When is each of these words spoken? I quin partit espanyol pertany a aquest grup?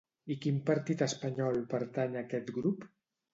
I 0.35 0.37
quin 0.45 0.55
partit 0.69 1.03
espanyol 1.07 1.61
pertany 1.75 2.17
a 2.19 2.21
aquest 2.25 2.51
grup? 2.57 2.89